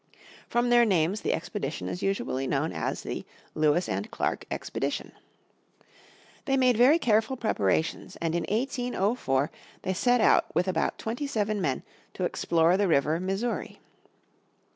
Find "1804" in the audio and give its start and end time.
8.49-9.51